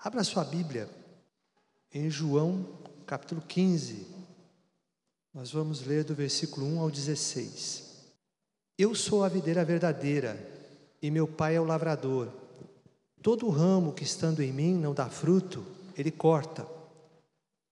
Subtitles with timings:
[0.00, 0.88] Abra sua Bíblia
[1.92, 2.64] em João
[3.04, 4.06] capítulo 15.
[5.34, 7.96] Nós vamos ler do versículo 1 ao 16.
[8.78, 10.38] Eu sou a videira verdadeira
[11.02, 12.28] e meu pai é o lavrador.
[13.20, 16.64] Todo ramo que estando em mim não dá fruto, ele corta.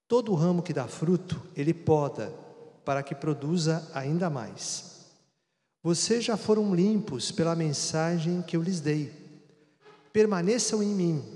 [0.08, 2.34] Todo ramo que dá fruto, ele poda,
[2.84, 5.06] para que produza ainda mais.
[5.80, 9.12] Vocês já foram limpos pela mensagem que eu lhes dei.
[10.12, 11.35] Permaneçam em mim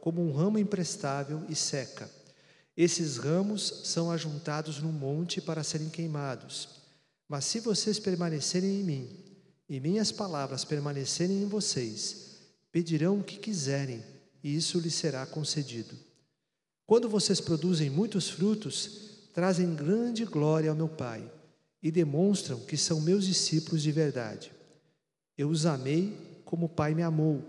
[0.00, 2.10] como um ramo imprestável e seca.
[2.76, 6.80] Esses ramos são ajuntados num monte para serem queimados.
[7.28, 9.08] Mas se vocês permanecerem em mim,
[9.68, 12.38] e minhas palavras permanecerem em vocês,
[12.72, 14.02] pedirão o que quiserem,
[14.42, 15.96] e isso lhes será concedido.
[16.86, 21.30] Quando vocês produzem muitos frutos, trazem grande glória ao meu Pai
[21.80, 24.50] e demonstram que são meus discípulos de verdade.
[25.38, 27.44] Eu os amei como o Pai me amou.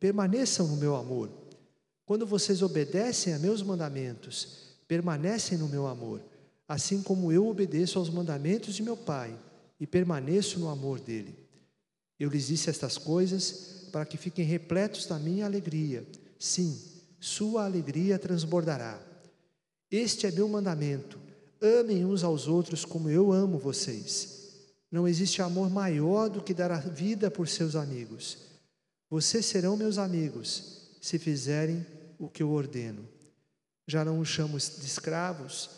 [0.00, 1.30] Permaneçam no meu amor.
[2.10, 6.20] Quando vocês obedecem a meus mandamentos, permanecem no meu amor,
[6.66, 9.32] assim como eu obedeço aos mandamentos de meu Pai
[9.78, 11.32] e permaneço no amor dele.
[12.18, 16.04] Eu lhes disse estas coisas para que fiquem repletos da minha alegria.
[16.36, 16.76] Sim,
[17.20, 19.00] sua alegria transbordará.
[19.88, 21.16] Este é meu mandamento:
[21.62, 24.48] amem uns aos outros como eu amo vocês.
[24.90, 28.38] Não existe amor maior do que dar a vida por seus amigos.
[29.08, 31.86] Vocês serão meus amigos se fizerem
[32.20, 33.08] o que eu ordeno.
[33.86, 35.70] Já não os chamo de escravos,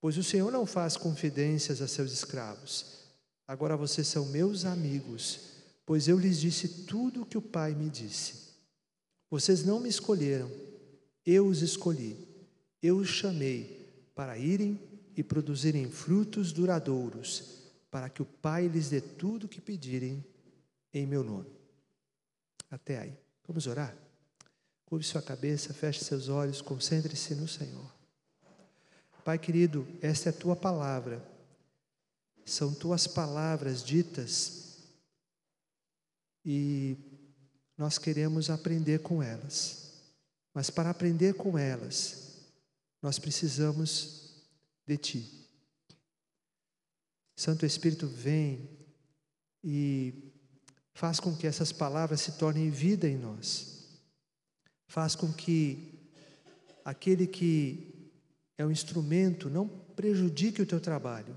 [0.00, 3.02] pois o Senhor não faz confidências a seus escravos.
[3.46, 5.40] Agora vocês são meus amigos,
[5.84, 8.54] pois eu lhes disse tudo o que o Pai me disse.
[9.30, 10.50] Vocês não me escolheram,
[11.24, 12.16] eu os escolhi.
[12.82, 14.80] Eu os chamei para irem
[15.16, 17.60] e produzirem frutos duradouros,
[17.90, 20.24] para que o Pai lhes dê tudo o que pedirem
[20.92, 21.50] em meu nome.
[22.70, 23.16] Até aí.
[23.46, 23.96] Vamos orar?
[24.92, 27.90] Curve sua cabeça, feche seus olhos, concentre-se no Senhor.
[29.24, 31.26] Pai querido, esta é a tua palavra,
[32.44, 34.82] são tuas palavras ditas
[36.44, 36.98] e
[37.74, 39.94] nós queremos aprender com elas,
[40.52, 42.42] mas para aprender com elas,
[43.00, 44.44] nós precisamos
[44.86, 45.48] de Ti.
[47.34, 48.68] Santo Espírito, vem
[49.64, 50.34] e
[50.92, 53.71] faz com que essas palavras se tornem vida em nós
[54.92, 55.88] faz com que
[56.84, 58.10] aquele que
[58.58, 61.34] é um instrumento não prejudique o teu trabalho,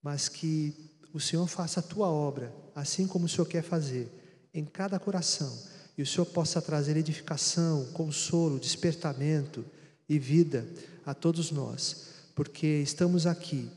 [0.00, 0.72] mas que
[1.12, 4.08] o Senhor faça a tua obra, assim como o Senhor quer fazer,
[4.54, 5.52] em cada coração,
[5.98, 9.66] e o Senhor possa trazer edificação, consolo, despertamento
[10.08, 10.68] e vida
[11.04, 13.68] a todos nós, porque estamos aqui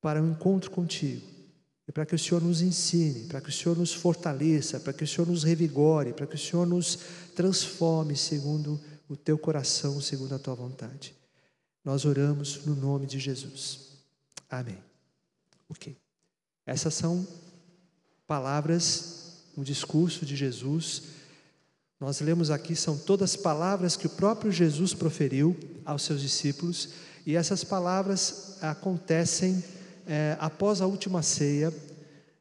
[0.00, 1.37] para um encontro contigo
[1.88, 5.04] e para que o Senhor nos ensine, para que o Senhor nos fortaleça, para que
[5.04, 6.98] o Senhor nos revigore, para que o Senhor nos
[7.34, 8.78] transforme segundo
[9.08, 11.14] o teu coração, segundo a tua vontade.
[11.82, 13.88] Nós oramos no nome de Jesus.
[14.50, 14.78] Amém.
[15.66, 15.96] Ok.
[16.66, 17.26] Essas são
[18.26, 21.04] palavras, um discurso de Jesus.
[21.98, 25.56] Nós lemos aqui, são todas palavras que o próprio Jesus proferiu
[25.86, 26.90] aos seus discípulos,
[27.24, 29.64] e essas palavras acontecem
[30.08, 31.72] é, após a última ceia.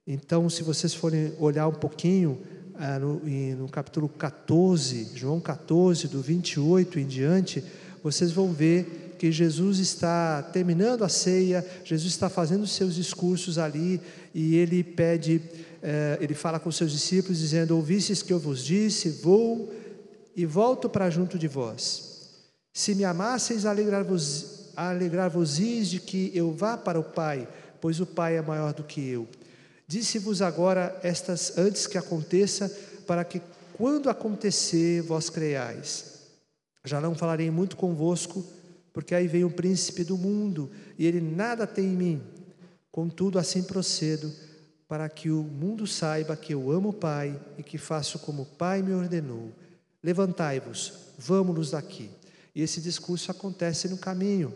[0.07, 2.39] Então, se vocês forem olhar um pouquinho
[2.79, 3.19] é, no,
[3.57, 7.63] no capítulo 14, João 14, do 28 em diante,
[8.01, 13.99] vocês vão ver que Jesus está terminando a ceia, Jesus está fazendo seus discursos ali
[14.33, 15.41] e ele pede,
[15.81, 19.73] é, ele fala com seus discípulos, dizendo: Ouvistes que eu vos disse, vou
[20.35, 22.29] e volto para junto de vós.
[22.71, 27.47] Se me amasseis, alegrar-vos alegrar-vos-is de que eu vá para o Pai,
[27.81, 29.27] pois o Pai é maior do que eu.
[29.87, 32.69] Disse-vos agora estas antes que aconteça,
[33.07, 33.41] para que
[33.73, 36.17] quando acontecer vós creiais.
[36.83, 38.45] Já não falarei muito convosco,
[38.93, 42.21] porque aí vem o príncipe do mundo, e ele nada tem em mim.
[42.91, 44.31] Contudo, assim procedo,
[44.87, 48.45] para que o mundo saiba que eu amo o Pai e que faço como o
[48.45, 49.51] Pai me ordenou.
[50.01, 52.09] Levantai-vos, vamos-nos daqui.
[52.55, 54.51] E esse discurso acontece no caminho.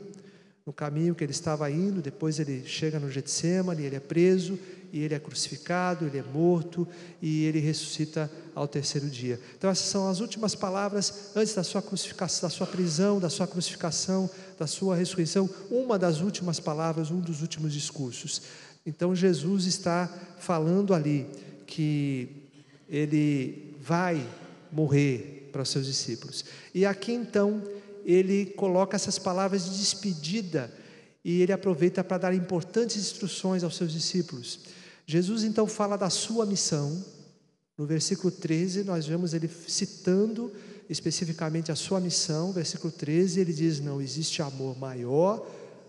[0.65, 4.59] No caminho que ele estava indo, depois ele chega no Getsemane, ele é preso
[4.93, 6.87] e ele é crucificado, ele é morto
[7.21, 9.39] e ele ressuscita ao terceiro dia.
[9.57, 13.47] Então essas são as últimas palavras antes da sua crucificação, da sua prisão, da sua
[13.47, 14.29] crucificação,
[14.59, 18.41] da sua ressurreição, uma das últimas palavras, um dos últimos discursos.
[18.85, 20.07] Então Jesus está
[20.39, 21.25] falando ali
[21.65, 22.29] que
[22.89, 24.23] ele vai
[24.71, 26.45] morrer para os seus discípulos.
[26.73, 27.63] E aqui então
[28.05, 30.71] ele coloca essas palavras de despedida
[31.23, 34.59] e ele aproveita para dar importantes instruções aos seus discípulos.
[35.05, 37.03] Jesus então fala da sua missão.
[37.77, 40.51] No versículo 13, nós vemos ele citando
[40.89, 42.51] especificamente a sua missão.
[42.51, 45.45] Versículo 13, ele diz: Não existe amor maior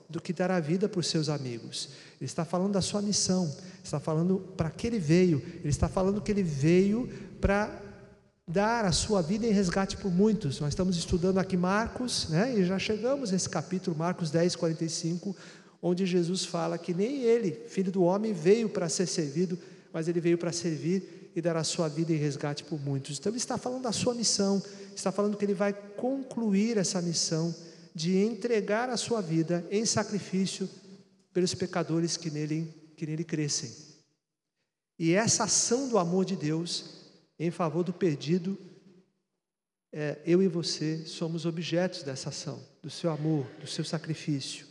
[0.09, 1.89] do que dar a vida por seus amigos.
[2.21, 3.51] Ele está falando da sua missão,
[3.83, 7.09] está falando para que ele veio, ele está falando que ele veio
[7.41, 7.92] para
[8.47, 10.61] dar a sua vida em resgate por muitos.
[10.61, 15.37] Nós estamos estudando aqui Marcos, né, e já chegamos nesse capítulo, Marcos 10, 45,
[15.81, 19.59] onde Jesus fala que nem ele, filho do homem, veio para ser servido,
[19.93, 23.19] mas ele veio para servir e dar a sua vida em resgate por muitos.
[23.19, 24.63] Então ele está falando da sua missão,
[24.95, 27.55] está falando que ele vai concluir essa missão
[27.95, 30.69] de entregar a sua vida em sacrifício
[31.33, 33.71] pelos pecadores que nele, que nele crescem.
[34.99, 37.02] E essa ação do amor de Deus
[37.45, 38.57] em favor do perdido,
[39.93, 44.65] é, eu e você somos objetos dessa ação, do seu amor, do seu sacrifício.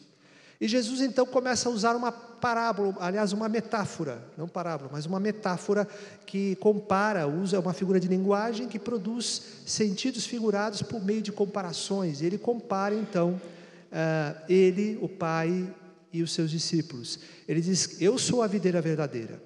[0.59, 5.19] E Jesus então começa a usar uma parábola, aliás, uma metáfora, não parábola, mas uma
[5.19, 5.85] metáfora
[6.25, 12.21] que compara, usa uma figura de linguagem que produz sentidos figurados por meio de comparações.
[12.21, 15.75] Ele compara então uh, ele, o Pai
[16.13, 17.19] e os seus discípulos.
[17.47, 19.43] Ele diz: Eu sou a videira verdadeira,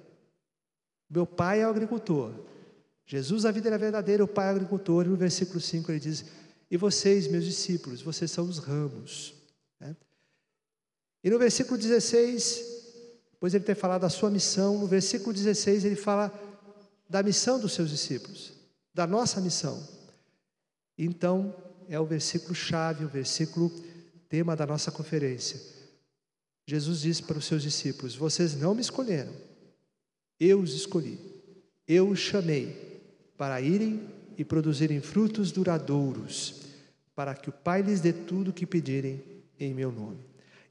[1.10, 2.32] meu pai é o agricultor.
[3.06, 6.24] Jesus, a vida era verdadeira, o Pai é agricultor, e no versículo 5 ele diz:
[6.68, 9.32] E vocês, meus discípulos, vocês são os ramos.
[9.78, 9.96] Né?
[11.22, 12.64] E no versículo 16,
[13.30, 16.34] depois ele ter falado da sua missão, no versículo 16 ele fala
[17.08, 18.52] da missão dos seus discípulos,
[18.92, 19.80] da nossa missão.
[20.98, 21.54] Então,
[21.88, 23.70] é o versículo chave, o versículo
[24.28, 25.60] tema da nossa conferência.
[26.66, 29.32] Jesus disse para os seus discípulos: Vocês não me escolheram,
[30.40, 31.20] eu os escolhi,
[31.86, 32.85] eu os chamei
[33.36, 34.00] para irem
[34.36, 36.62] e produzirem frutos duradouros,
[37.14, 39.22] para que o Pai lhes dê tudo o que pedirem
[39.58, 40.18] em meu nome.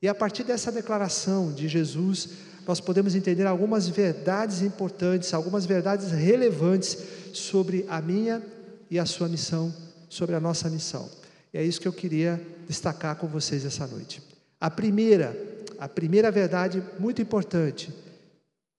[0.02, 2.30] E a partir dessa declaração de Jesus,
[2.68, 6.98] nós podemos entender algumas verdades importantes, algumas verdades relevantes
[7.34, 8.42] sobre a minha
[8.90, 9.74] e a sua missão,
[10.10, 11.10] sobre a nossa missão.
[11.54, 14.22] E é isso que eu queria destacar com vocês essa noite.
[14.60, 15.36] A primeira,
[15.80, 17.94] a primeira verdade muito importante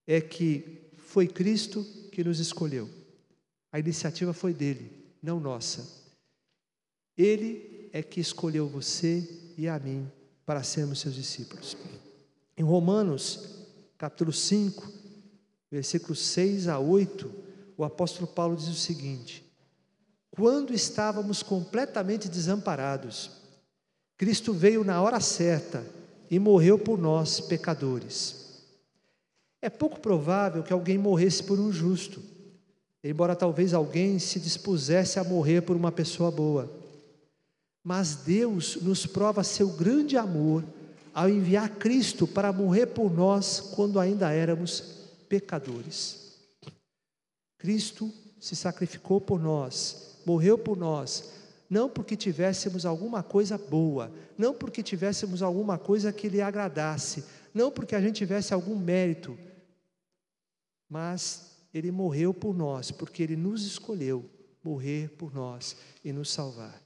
[0.06, 2.88] é que foi Cristo que nos escolheu.
[3.76, 4.90] A iniciativa foi dele,
[5.22, 5.86] não nossa.
[7.14, 10.10] Ele é que escolheu você e a mim
[10.46, 11.76] para sermos seus discípulos.
[12.56, 13.66] Em Romanos,
[13.98, 14.90] capítulo 5,
[15.70, 17.30] versículos 6 a 8,
[17.76, 19.44] o apóstolo Paulo diz o seguinte:
[20.30, 23.30] Quando estávamos completamente desamparados,
[24.16, 25.84] Cristo veio na hora certa
[26.30, 28.62] e morreu por nós, pecadores.
[29.60, 32.35] É pouco provável que alguém morresse por um justo
[33.10, 36.70] embora talvez alguém se dispusesse a morrer por uma pessoa boa.
[37.84, 40.64] Mas Deus nos prova seu grande amor
[41.14, 44.80] ao enviar Cristo para morrer por nós quando ainda éramos
[45.28, 46.36] pecadores.
[47.58, 51.30] Cristo se sacrificou por nós, morreu por nós,
[51.70, 57.70] não porque tivéssemos alguma coisa boa, não porque tivéssemos alguma coisa que lhe agradasse, não
[57.70, 59.38] porque a gente tivesse algum mérito,
[60.88, 64.24] mas ele morreu por nós, porque Ele nos escolheu
[64.64, 66.82] morrer por nós e nos salvar.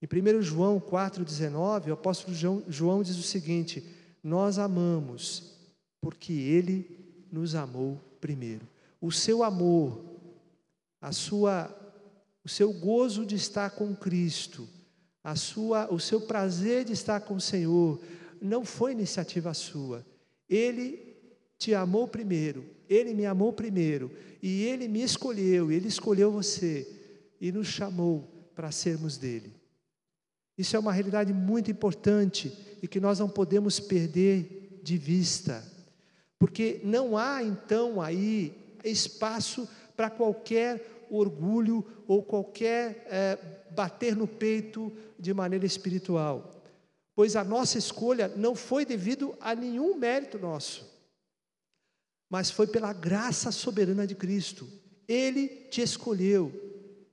[0.00, 3.84] Em 1 João 4,19, o apóstolo João diz o seguinte:
[4.22, 5.54] Nós amamos,
[6.00, 8.64] porque Ele nos amou primeiro.
[9.00, 10.00] O seu amor,
[11.00, 11.68] a sua,
[12.44, 14.68] o seu gozo de estar com Cristo,
[15.22, 18.00] a sua, o seu prazer de estar com o Senhor,
[18.40, 20.06] não foi iniciativa sua.
[20.48, 21.07] Ele
[21.58, 24.10] te amou primeiro, ele me amou primeiro,
[24.40, 26.86] e ele me escolheu, ele escolheu você
[27.40, 29.52] e nos chamou para sermos dele.
[30.56, 35.64] Isso é uma realidade muito importante e que nós não podemos perder de vista,
[36.38, 43.38] porque não há então aí espaço para qualquer orgulho ou qualquer é,
[43.72, 46.62] bater no peito de maneira espiritual,
[47.14, 50.97] pois a nossa escolha não foi devido a nenhum mérito nosso
[52.28, 54.68] mas foi pela graça soberana de Cristo.
[55.06, 56.52] Ele te escolheu,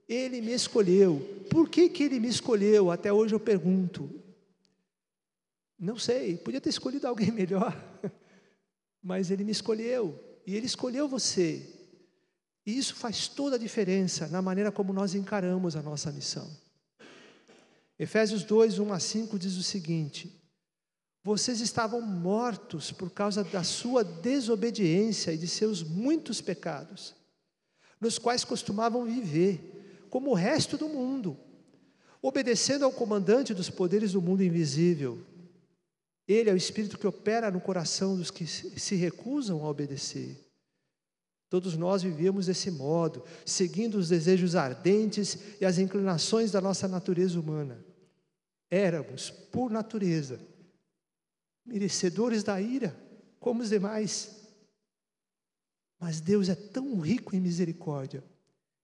[0.08, 1.46] ele me escolheu.
[1.50, 2.92] Por que, que ele me escolheu?
[2.92, 4.10] Até hoje eu pergunto.
[5.78, 7.76] Não sei, podia ter escolhido alguém melhor,
[9.02, 10.20] mas ele me escolheu.
[10.46, 11.76] e Ele escolheu você.
[12.66, 16.50] E isso faz toda a diferença na maneira como nós encaramos a nossa missão.
[17.98, 20.45] Efésios 2, 1 a 5 diz o seguinte:
[21.26, 27.16] Vocês estavam mortos por causa da sua desobediência e de seus muitos pecados,
[28.00, 31.36] nos quais costumavam viver, como o resto do mundo,
[32.22, 35.18] obedecendo ao comandante dos poderes do mundo invisível.
[36.28, 40.40] Ele é o Espírito que opera no coração dos que se recusam a obedecer.
[41.50, 47.40] Todos nós vivíamos desse modo, seguindo os desejos ardentes e as inclinações da nossa natureza
[47.40, 47.84] humana.
[48.70, 50.40] Éramos, por natureza,
[51.66, 52.96] merecedores da ira,
[53.40, 54.36] como os demais.
[56.00, 58.24] Mas Deus é tão rico em misericórdia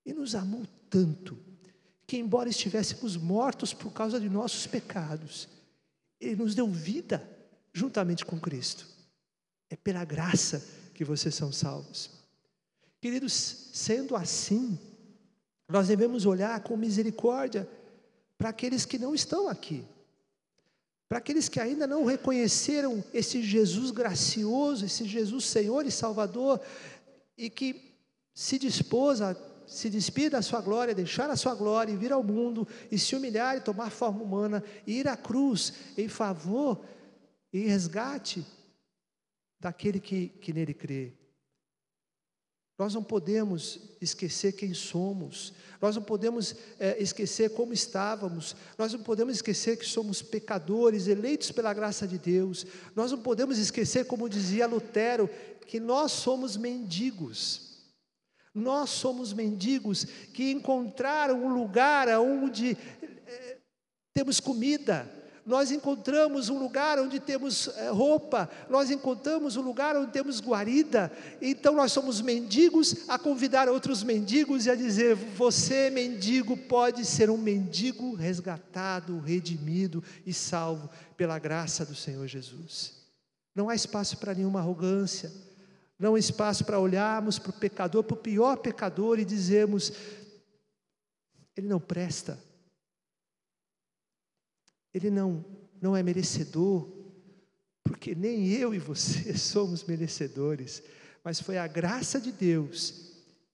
[0.05, 1.37] e nos amou tanto,
[2.07, 5.47] que, embora estivéssemos mortos por causa de nossos pecados,
[6.19, 7.27] Ele nos deu vida
[7.73, 8.87] juntamente com Cristo.
[9.69, 12.09] É pela graça que vocês são salvos.
[12.99, 13.33] Queridos,
[13.73, 14.77] sendo assim,
[15.69, 17.67] nós devemos olhar com misericórdia
[18.37, 19.85] para aqueles que não estão aqui,
[21.11, 26.61] para aqueles que ainda não reconheceram esse Jesus gracioso, esse Jesus Senhor e Salvador,
[27.37, 27.97] e que
[28.33, 29.35] se dispôs a
[29.67, 33.13] se despir da sua glória, deixar a sua glória e vir ao mundo e se
[33.13, 36.81] humilhar e tomar forma humana e ir à cruz em favor
[37.51, 38.45] e resgate
[39.59, 41.11] daquele que, que nele crê.
[42.81, 49.03] Nós não podemos esquecer quem somos, nós não podemos é, esquecer como estávamos, nós não
[49.03, 54.27] podemos esquecer que somos pecadores, eleitos pela graça de Deus, nós não podemos esquecer, como
[54.27, 55.29] dizia Lutero,
[55.67, 57.83] que nós somos mendigos.
[58.51, 62.75] Nós somos mendigos que encontraram um lugar onde
[63.27, 63.57] é,
[64.11, 65.07] temos comida,
[65.45, 71.11] nós encontramos um lugar onde temos eh, roupa, nós encontramos um lugar onde temos guarida,
[71.41, 77.29] então nós somos mendigos a convidar outros mendigos e a dizer: você, mendigo, pode ser
[77.29, 82.93] um mendigo resgatado, redimido e salvo pela graça do Senhor Jesus.
[83.55, 85.31] Não há espaço para nenhuma arrogância,
[85.97, 89.91] não há espaço para olharmos para o pecador, para o pior pecador e dizermos:
[91.57, 92.50] ele não presta
[94.93, 95.45] ele não,
[95.81, 96.87] não é merecedor,
[97.83, 100.83] porque nem eu e você somos merecedores,
[101.23, 103.11] mas foi a graça de Deus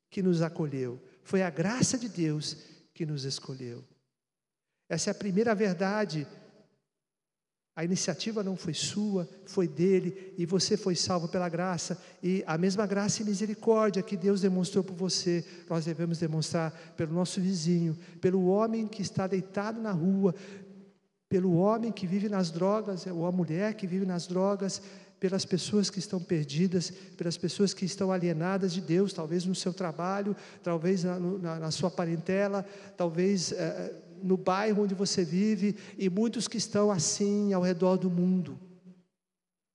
[0.10, 2.58] que nos acolheu, foi a graça de Deus
[2.94, 3.84] que nos escolheu.
[4.89, 6.25] Essa é a primeira verdade.
[7.75, 12.58] A iniciativa não foi sua, foi dele, e você foi salvo pela graça, e a
[12.58, 17.96] mesma graça e misericórdia que Deus demonstrou por você, nós devemos demonstrar pelo nosso vizinho,
[18.20, 20.34] pelo homem que está deitado na rua,
[21.29, 24.81] pelo homem que vive nas drogas, ou a mulher que vive nas drogas,
[25.19, 29.74] pelas pessoas que estão perdidas, pelas pessoas que estão alienadas de Deus, talvez no seu
[29.74, 32.65] trabalho, talvez na, na, na sua parentela,
[32.96, 38.10] talvez é, no bairro onde você vive, e muitos que estão assim ao redor do
[38.10, 38.60] mundo.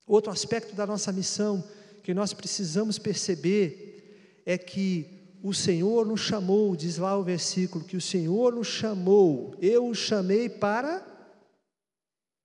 [0.07, 1.63] Outro aspecto da nossa missão
[2.03, 7.97] que nós precisamos perceber é que o Senhor nos chamou, diz lá o versículo, que
[7.97, 11.12] o Senhor nos chamou, eu o chamei para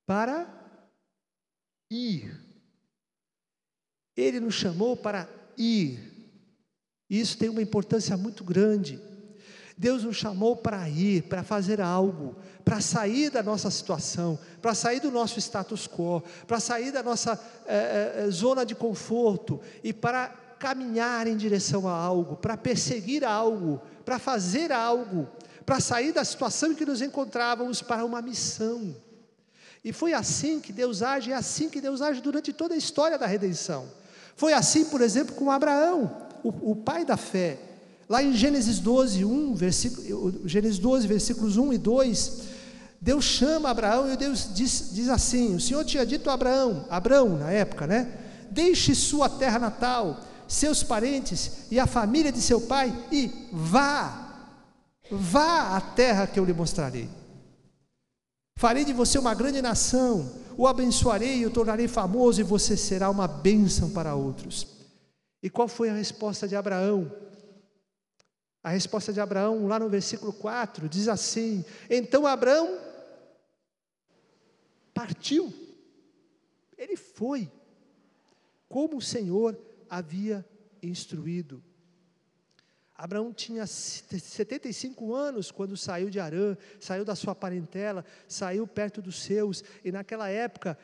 [0.07, 0.47] para
[1.91, 2.33] ir.
[4.15, 5.99] Ele nos chamou para ir.
[7.09, 8.99] Isso tem uma importância muito grande.
[9.77, 12.35] Deus nos chamou para ir, para fazer algo,
[12.65, 17.39] para sair da nossa situação, para sair do nosso status quo, para sair da nossa
[17.67, 23.79] é, é, zona de conforto e para caminhar em direção a algo, para perseguir algo,
[24.03, 25.29] para fazer algo,
[25.63, 28.95] para sair da situação em que nos encontrávamos para uma missão.
[29.84, 33.17] E foi assim que Deus age, é assim que Deus age durante toda a história
[33.17, 33.86] da redenção.
[34.36, 36.12] Foi assim, por exemplo, com Abraão,
[36.43, 37.60] o, o pai da fé.
[38.10, 42.41] Lá em Gênesis 12, 1, versículo, Gênesis 12, versículos 1 e 2,
[43.01, 47.38] Deus chama Abraão e Deus diz, diz assim: O Senhor tinha dito a Abraão, Abraão
[47.38, 48.12] na época, né?
[48.50, 54.53] Deixe sua terra natal, seus parentes e a família de seu pai e vá,
[55.12, 57.10] vá à terra que eu lhe mostrarei.
[58.57, 63.07] Farei de você uma grande nação, o abençoarei e o tornarei famoso, e você será
[63.07, 64.65] uma bênção para outros.
[65.43, 67.11] E qual foi a resposta de Abraão?
[68.63, 72.79] A resposta de Abraão, lá no versículo 4, diz assim: Então Abraão
[74.91, 75.53] partiu,
[76.75, 77.51] ele foi,
[78.67, 79.55] como o Senhor
[79.87, 80.43] havia
[80.81, 81.63] instruído.
[82.97, 89.21] Abraão tinha 75 anos quando saiu de Arã, saiu da sua parentela, saiu perto dos
[89.21, 90.75] seus, e naquela época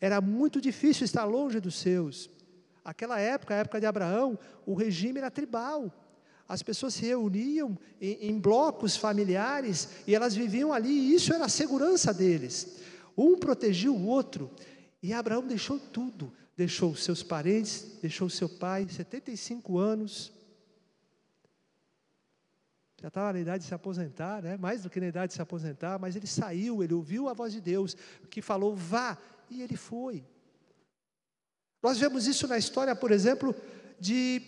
[0.00, 2.30] era muito difícil estar longe dos seus.
[2.84, 5.92] Aquela época, a época de Abraão, o regime era tribal.
[6.46, 11.46] As pessoas se reuniam em, em blocos familiares e elas viviam ali, e isso era
[11.46, 12.76] a segurança deles.
[13.16, 14.50] Um protegia o outro.
[15.02, 20.33] E Abraão deixou tudo, deixou seus parentes, deixou seu pai, 75 anos.
[23.04, 24.56] Já estava na idade de se aposentar, né?
[24.56, 27.52] mais do que na idade de se aposentar, mas ele saiu, ele ouviu a voz
[27.52, 27.94] de Deus,
[28.30, 29.18] que falou, vá,
[29.50, 30.24] e ele foi.
[31.82, 33.54] Nós vemos isso na história, por exemplo,
[34.00, 34.40] de,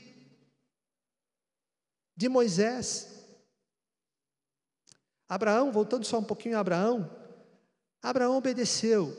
[2.17, 3.27] de Moisés.
[5.29, 7.15] Abraão, voltando só um pouquinho a Abraão,
[8.03, 9.15] Abraão obedeceu.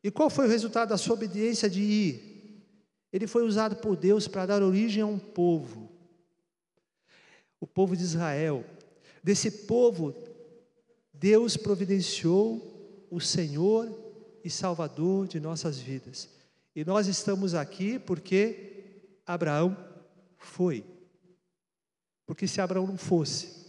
[0.00, 2.64] E qual foi o resultado da sua obediência de ir?
[3.12, 5.90] Ele foi usado por Deus para dar origem a um povo,
[7.60, 8.64] o povo de Israel.
[9.22, 10.14] Desse povo,
[11.12, 13.88] Deus providenciou o Senhor
[14.42, 16.28] e Salvador de nossas vidas.
[16.74, 19.76] E nós estamos aqui porque Abraão
[20.38, 20.84] foi.
[22.26, 23.60] Porque se Abraão não fosse,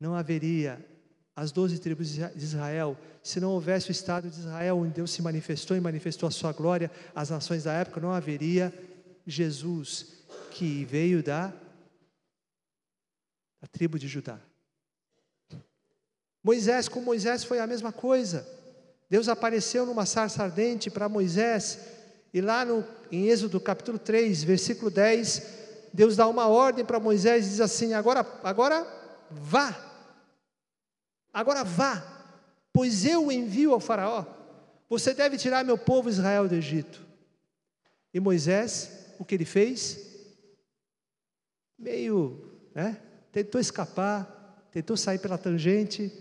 [0.00, 0.84] não haveria
[1.36, 5.22] as doze tribos de Israel, se não houvesse o Estado de Israel, onde Deus se
[5.22, 8.74] manifestou e manifestou a sua glória às nações da época, não haveria
[9.24, 11.54] Jesus, que veio da,
[13.78, 14.40] tribo de Judá.
[16.42, 18.44] Moisés, com Moisés foi a mesma coisa.
[19.08, 21.78] Deus apareceu numa sarça ardente para Moisés,
[22.34, 25.42] e lá no, em Êxodo capítulo 3, versículo 10,
[25.94, 28.84] Deus dá uma ordem para Moisés e diz assim: agora, agora
[29.30, 29.72] vá,
[31.32, 32.02] agora vá,
[32.72, 34.26] pois eu envio ao Faraó,
[34.88, 37.06] você deve tirar meu povo Israel do Egito.
[38.12, 40.00] E Moisés, o que ele fez?
[41.78, 43.00] Meio, né?
[43.32, 46.12] Tentou escapar, tentou sair pela tangente,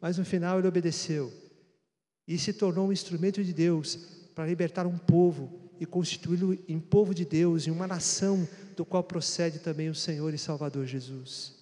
[0.00, 1.32] mas no final ele obedeceu
[2.26, 3.96] e se tornou um instrumento de Deus
[4.34, 9.02] para libertar um povo e constituí-lo em povo de Deus, em uma nação do qual
[9.02, 11.58] procede também o Senhor e Salvador Jesus.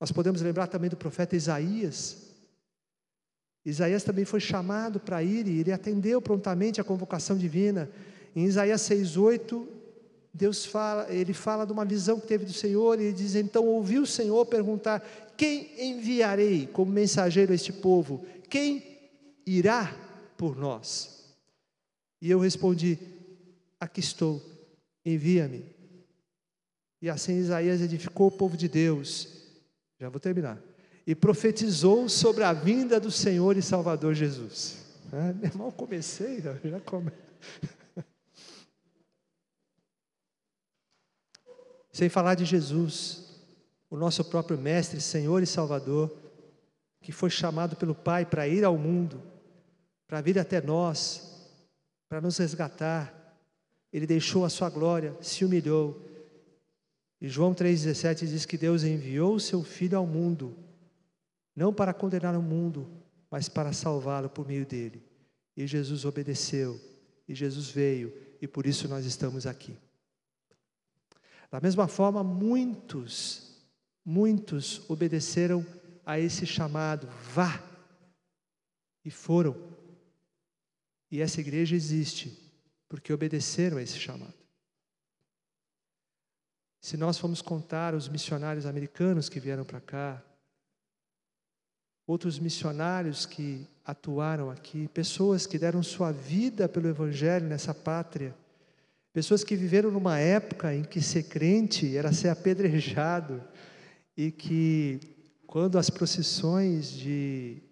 [0.00, 2.30] Nós podemos lembrar também do profeta Isaías.
[3.64, 7.90] Isaías também foi chamado para ir e ele atendeu prontamente a convocação divina.
[8.34, 9.66] Em Isaías 6:8,
[10.36, 13.66] Deus fala, ele fala de uma visão que teve do Senhor e ele diz: "Então
[13.66, 15.00] ouviu o Senhor perguntar:
[15.36, 18.24] Quem enviarei como mensageiro a este povo?
[18.48, 18.82] quem
[19.46, 19.94] irá
[20.36, 21.34] por nós?
[22.20, 22.98] E eu respondi:
[23.80, 24.42] Aqui estou,
[25.04, 25.64] envia-me.
[27.00, 29.28] E assim Isaías edificou o povo de Deus.
[29.98, 30.58] Já vou terminar.
[31.06, 34.84] E profetizou sobre a vinda do Senhor e Salvador Jesus.
[35.12, 37.10] É, mal comecei, já come.
[41.96, 43.24] Sem falar de Jesus,
[43.88, 46.14] o nosso próprio Mestre, Senhor e Salvador
[47.00, 49.22] que foi chamado pelo Pai para ir ao mundo,
[50.06, 51.48] para vir até nós,
[52.06, 53.38] para nos resgatar.
[53.90, 56.06] Ele deixou a sua glória, se humilhou.
[57.18, 60.54] E João 3,17 diz que Deus enviou o seu Filho ao mundo,
[61.54, 62.86] não para condenar o mundo,
[63.30, 65.02] mas para salvá-lo por meio dele.
[65.56, 66.78] E Jesus obedeceu,
[67.26, 69.74] e Jesus veio, e por isso nós estamos aqui.
[71.50, 73.54] Da mesma forma, muitos,
[74.04, 75.64] muitos obedeceram
[76.04, 77.62] a esse chamado, vá.
[79.04, 79.56] E foram.
[81.10, 82.46] E essa igreja existe
[82.88, 84.34] porque obedeceram a esse chamado.
[86.80, 90.22] Se nós formos contar os missionários americanos que vieram para cá,
[92.06, 98.34] outros missionários que atuaram aqui, pessoas que deram sua vida pelo Evangelho nessa pátria,
[99.16, 103.42] pessoas que viveram numa época em que ser crente era ser apedrejado
[104.14, 105.00] e que
[105.46, 107.62] quando as procissões de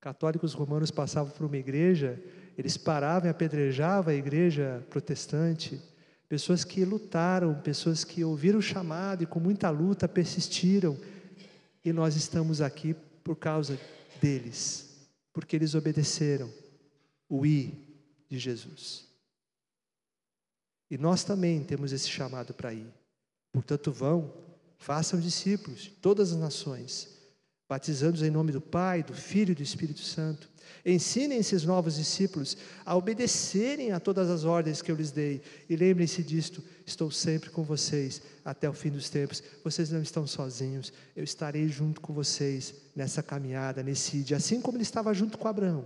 [0.00, 2.20] católicos romanos passavam por uma igreja,
[2.58, 5.80] eles paravam e apedrejavam a igreja protestante.
[6.28, 10.98] Pessoas que lutaram, pessoas que ouviram o chamado e com muita luta persistiram.
[11.84, 13.78] E nós estamos aqui por causa
[14.20, 16.50] deles, porque eles obedeceram
[17.28, 17.72] o I
[18.28, 19.06] de Jesus.
[20.90, 22.92] E nós também temos esse chamado para ir.
[23.52, 24.46] Portanto, vão
[24.78, 27.08] Façam discípulos de todas as nações,
[27.68, 30.48] batizando-os em nome do Pai, do Filho e do Espírito Santo.
[30.84, 35.42] Ensinem esses novos discípulos a obedecerem a todas as ordens que eu lhes dei.
[35.68, 39.42] E lembrem-se disto: estou sempre com vocês até o fim dos tempos.
[39.64, 40.92] Vocês não estão sozinhos.
[41.16, 45.48] Eu estarei junto com vocês nessa caminhada, nesse dia, assim como ele estava junto com
[45.48, 45.84] Abraão,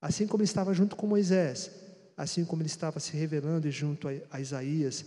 [0.00, 1.70] assim como ele estava junto com Moisés,
[2.22, 5.04] assim como ele estava se revelando junto a Isaías,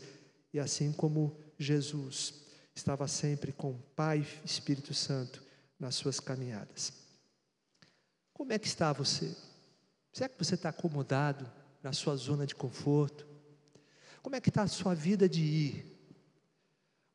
[0.54, 2.34] e assim como Jesus
[2.76, 5.42] estava sempre com o Pai e Espírito Santo
[5.80, 6.92] nas suas caminhadas.
[8.34, 9.34] Como é que está você?
[10.12, 11.50] Será que você está acomodado
[11.82, 13.26] na sua zona de conforto?
[14.22, 15.86] Como é que está a sua vida de ir?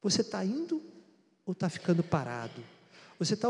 [0.00, 0.82] Você está indo
[1.44, 2.62] ou está ficando parado?
[3.18, 3.48] Você está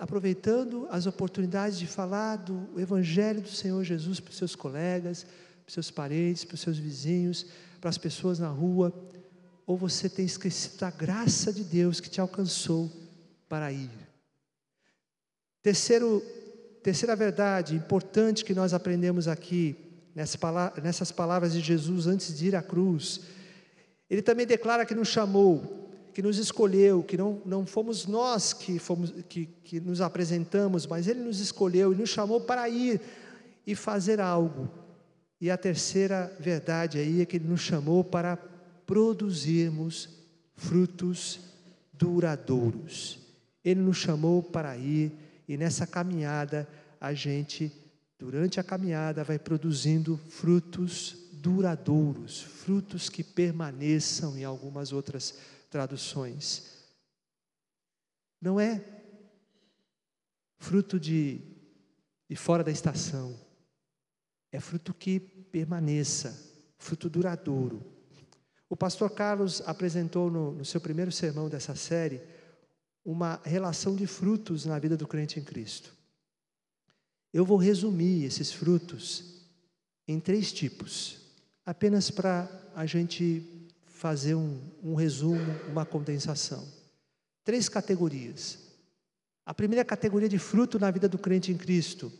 [0.00, 5.24] aproveitando as oportunidades de falar do Evangelho do Senhor Jesus para os seus colegas,
[5.62, 7.46] para os seus parentes, para os seus vizinhos,
[7.80, 8.92] para as pessoas na rua?
[9.66, 12.90] Ou você tem esquecido da graça de Deus que te alcançou
[13.48, 13.90] para ir?
[15.62, 16.20] Terceiro,
[16.82, 19.76] terceira verdade importante que nós aprendemos aqui,
[20.14, 23.20] nessas palavras de Jesus antes de ir à cruz,
[24.10, 28.78] ele também declara que nos chamou que nos escolheu, que não, não fomos nós que,
[28.78, 33.00] fomos, que, que nos apresentamos, mas Ele nos escolheu e nos chamou para ir
[33.66, 34.68] e fazer algo.
[35.42, 38.36] E a terceira verdade aí é que Ele nos chamou para
[38.86, 40.08] produzirmos
[40.54, 41.40] frutos
[41.92, 43.18] duradouros.
[43.64, 45.10] Ele nos chamou para ir
[45.48, 46.68] e nessa caminhada
[47.00, 47.72] a gente,
[48.16, 55.34] durante a caminhada, vai produzindo frutos duradouros, frutos que permaneçam em algumas outras
[55.68, 56.86] traduções.
[58.40, 58.80] Não é
[60.60, 61.40] fruto de,
[62.30, 63.36] de fora da estação,
[64.52, 66.38] é fruto que permaneça,
[66.78, 67.82] fruto duradouro.
[68.68, 72.20] O pastor Carlos apresentou no, no seu primeiro sermão dessa série
[73.04, 75.94] uma relação de frutos na vida do crente em Cristo.
[77.32, 79.42] Eu vou resumir esses frutos
[80.06, 81.18] em três tipos,
[81.64, 83.42] apenas para a gente
[83.86, 86.66] fazer um, um resumo, uma condensação.
[87.44, 88.58] Três categorias.
[89.46, 92.12] A primeira categoria de fruto na vida do crente em Cristo,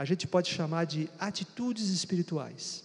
[0.00, 2.82] a gente pode chamar de atitudes espirituais.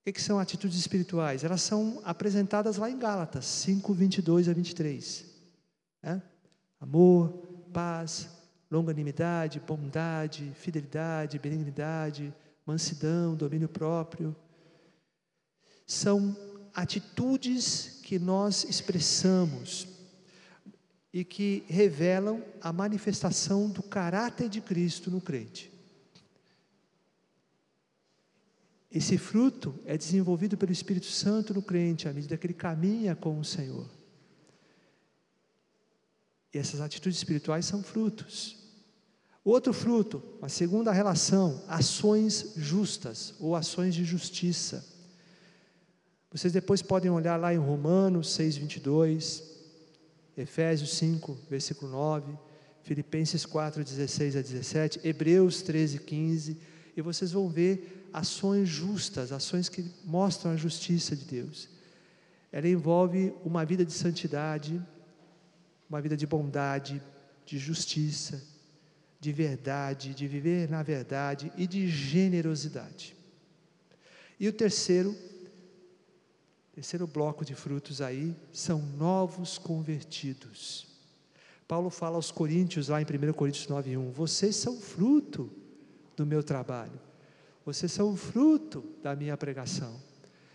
[0.00, 1.44] O que, são atitudes espirituais?
[1.44, 5.26] Elas são apresentadas lá em Gálatas 5, 22 a 23.
[6.02, 6.20] É?
[6.80, 7.28] Amor,
[7.72, 8.28] paz,
[8.68, 12.34] longanimidade, bondade, fidelidade, benignidade,
[12.66, 14.34] mansidão, domínio próprio
[15.86, 16.36] são
[16.74, 19.86] atitudes que nós expressamos
[21.14, 25.72] e que revelam a manifestação do caráter de Cristo no crente.
[28.90, 33.38] Esse fruto é desenvolvido pelo Espírito Santo no crente à medida que ele caminha com
[33.38, 33.88] o Senhor.
[36.52, 38.56] E essas atitudes espirituais são frutos.
[39.44, 44.84] Outro fruto, a segunda relação, ações justas ou ações de justiça.
[46.32, 49.53] Vocês depois podem olhar lá em Romanos 6, 22,
[50.36, 52.36] Efésios 5, versículo 9,
[52.82, 56.58] Filipenses 4, 16 a 17, Hebreus 13, 15,
[56.96, 61.68] e vocês vão ver ações justas, ações que mostram a justiça de Deus.
[62.52, 64.80] Ela envolve uma vida de santidade,
[65.88, 67.02] uma vida de bondade,
[67.46, 68.42] de justiça,
[69.20, 73.16] de verdade, de viver na verdade e de generosidade.
[74.38, 75.16] E o terceiro
[76.74, 80.88] Terceiro bloco de frutos aí são novos convertidos.
[81.68, 85.48] Paulo fala aos Coríntios, lá em 1 Coríntios 9,1: Vocês são fruto
[86.16, 87.00] do meu trabalho,
[87.64, 89.94] vocês são fruto da minha pregação.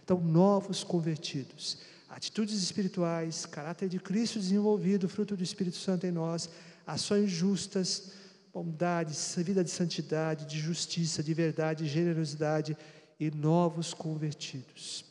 [0.03, 1.77] Então, novos convertidos,
[2.09, 6.49] atitudes espirituais, caráter de Cristo desenvolvido, fruto do Espírito Santo em nós,
[6.85, 8.11] ações justas,
[8.53, 12.75] bondade, vida de santidade, de justiça, de verdade, generosidade
[13.17, 15.08] e novos convertidos.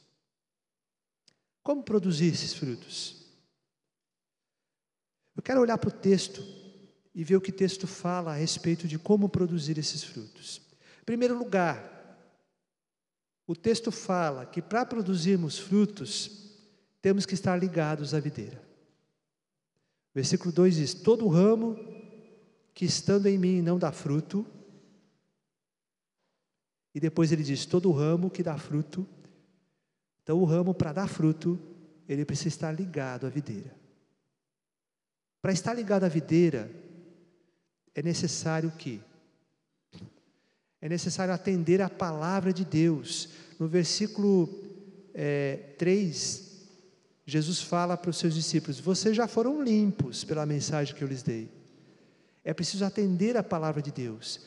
[1.69, 3.27] Como produzir esses frutos?
[5.37, 6.43] Eu quero olhar para o texto
[7.15, 10.63] e ver o que o texto fala a respeito de como produzir esses frutos.
[11.03, 12.17] Em primeiro lugar,
[13.47, 16.57] o texto fala que para produzirmos frutos,
[17.03, 18.67] temos que estar ligados à videira.
[20.15, 21.77] Versículo 2 diz: Todo ramo
[22.73, 24.47] que estando em mim não dá fruto,
[26.95, 29.07] e depois ele diz: Todo ramo que dá fruto,
[30.29, 31.59] então, o ramo, para dar fruto,
[32.07, 33.75] ele precisa estar ligado à videira.
[35.41, 36.71] Para estar ligado à videira,
[37.95, 39.01] é necessário que?
[40.83, 43.31] É necessário atender à palavra de Deus.
[43.59, 44.51] No versículo
[45.15, 46.67] é, 3,
[47.25, 51.23] Jesus fala para os seus discípulos: Vocês já foram limpos pela mensagem que eu lhes
[51.23, 51.51] dei.
[52.45, 54.43] É preciso atender à palavra de Deus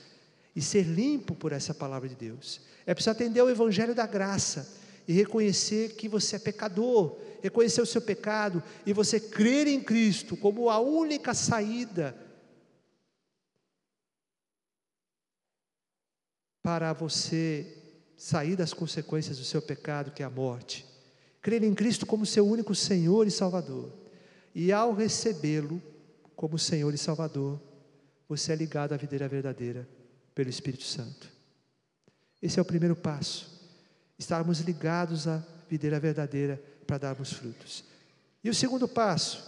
[0.56, 2.62] e ser limpo por essa palavra de Deus.
[2.86, 4.80] É preciso atender ao Evangelho da graça
[5.12, 10.38] e reconhecer que você é pecador, reconhecer o seu pecado e você crer em Cristo
[10.38, 12.16] como a única saída
[16.64, 17.78] para você
[18.16, 20.86] sair das consequências do seu pecado, que é a morte.
[21.42, 23.92] Crer em Cristo como seu único Senhor e Salvador.
[24.56, 25.84] E ao recebê-lo
[26.38, 27.60] como Senhor e Salvador,
[28.30, 29.86] você é ligado à videira verdadeira
[30.34, 31.30] pelo Espírito Santo.
[32.42, 33.51] Esse é o primeiro passo.
[34.22, 37.84] Estarmos ligados à videira verdadeira para darmos frutos.
[38.44, 39.44] E o segundo passo?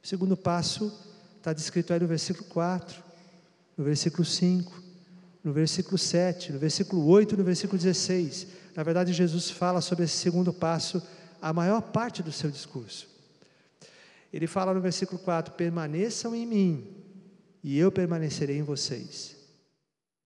[0.00, 0.96] O segundo passo
[1.36, 3.02] está descrito aí no versículo 4,
[3.76, 4.80] no versículo 5,
[5.42, 8.46] no versículo 7, no versículo 8 e no versículo 16.
[8.76, 11.02] Na verdade, Jesus fala sobre esse segundo passo
[11.42, 13.08] a maior parte do seu discurso.
[14.32, 16.86] Ele fala no versículo 4: Permaneçam em mim,
[17.64, 19.34] e eu permanecerei em vocês.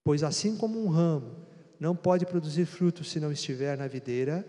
[0.05, 4.47] Pois assim como um ramo não pode produzir frutos se não estiver na videira,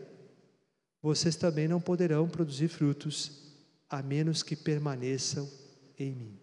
[1.01, 3.53] vocês também não poderão produzir frutos
[3.89, 5.49] a menos que permaneçam
[5.97, 6.39] em mim.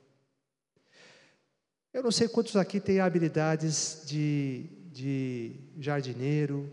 [1.93, 6.73] Eu não sei quantos aqui têm habilidades de, de jardineiro,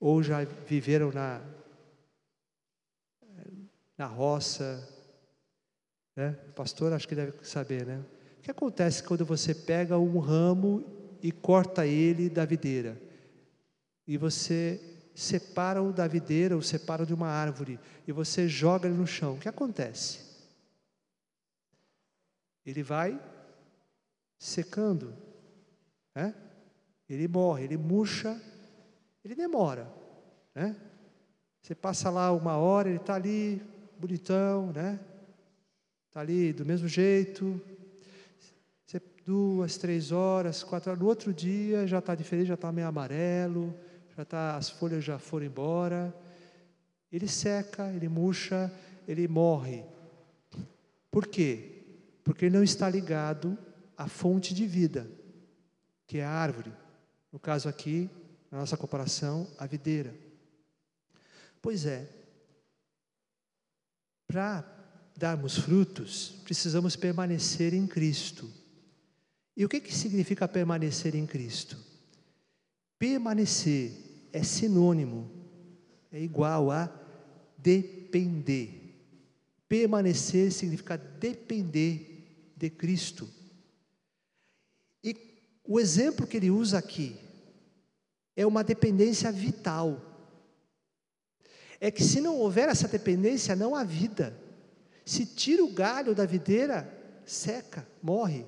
[0.00, 1.40] ou já viveram na,
[3.96, 4.88] na roça.
[6.16, 6.36] Né?
[6.48, 8.02] O pastor acho que deve saber, né?
[8.40, 10.84] O que acontece quando você pega um ramo
[11.22, 13.00] e corta ele da videira?
[14.06, 14.80] E você
[15.14, 19.34] separa o da videira, ou separa de uma árvore, e você joga ele no chão.
[19.34, 20.20] O que acontece?
[22.64, 23.20] Ele vai
[24.38, 25.14] secando,
[26.14, 26.34] né?
[27.08, 28.40] ele morre, ele murcha,
[29.24, 29.92] ele demora.
[30.54, 30.76] Né?
[31.60, 33.62] Você passa lá uma hora, ele está ali,
[33.98, 34.98] bonitão, né?
[36.08, 37.60] Está ali do mesmo jeito.
[38.84, 41.02] Você, duas, três horas, quatro horas.
[41.02, 43.74] No outro dia já está diferente, já está meio amarelo,
[44.16, 46.14] já tá, as folhas já foram embora.
[47.10, 48.72] Ele seca, ele murcha,
[49.06, 49.84] ele morre.
[51.10, 51.84] Por quê?
[52.24, 53.58] Porque ele não está ligado
[53.96, 55.10] a fonte de vida,
[56.06, 56.72] que é a árvore.
[57.30, 58.08] No caso aqui,
[58.50, 60.14] na nossa comparação, a videira.
[61.60, 62.08] Pois é,
[64.26, 64.64] para
[65.16, 68.50] darmos frutos, precisamos permanecer em Cristo.
[69.56, 71.91] E o que, que significa permanecer em Cristo?
[73.02, 73.90] Permanecer
[74.32, 75.28] é sinônimo,
[76.12, 76.88] é igual a
[77.58, 78.94] depender.
[79.68, 83.28] Permanecer significa depender de Cristo.
[85.64, 87.16] O exemplo que ele usa aqui
[88.36, 90.00] é uma dependência vital.
[91.80, 94.32] É que se não houver essa dependência, não há vida.
[95.04, 96.88] Se tira o galho da videira,
[97.26, 98.46] seca, morre.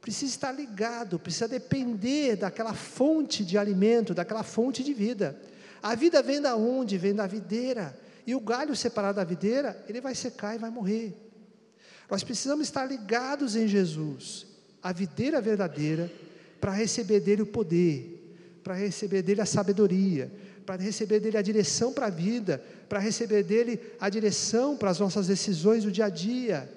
[0.00, 5.38] Precisa estar ligado, precisa depender daquela fonte de alimento, daquela fonte de vida.
[5.82, 6.96] A vida vem da onde?
[6.96, 7.98] Vem da videira.
[8.26, 11.14] E o galho separado da videira, ele vai secar e vai morrer.
[12.10, 14.46] Nós precisamos estar ligados em Jesus,
[14.82, 16.10] a videira verdadeira,
[16.60, 20.30] para receber dele o poder, para receber dele a sabedoria,
[20.66, 24.98] para receber dele a direção para a vida, para receber dele a direção para as
[24.98, 26.70] nossas decisões do dia a dia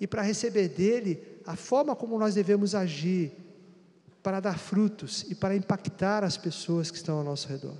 [0.00, 3.32] e para receber dele a forma como nós devemos agir
[4.22, 7.76] para dar frutos e para impactar as pessoas que estão ao nosso redor.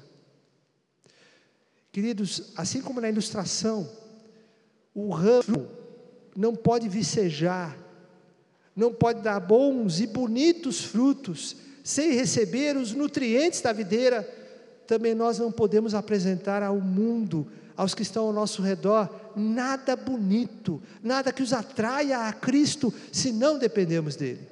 [1.93, 3.89] Queridos, assim como na ilustração,
[4.95, 5.69] o ramo
[6.35, 7.77] não pode vicejar
[8.79, 14.23] não pode dar bons e bonitos frutos sem receber os nutrientes da videira,
[14.87, 17.45] também nós não podemos apresentar ao mundo,
[17.77, 23.33] aos que estão ao nosso redor, nada bonito, nada que os atraia a Cristo, se
[23.33, 24.47] não dependemos dEle,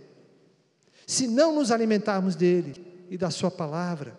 [1.06, 4.16] se não nos alimentarmos dEle e da Sua palavra.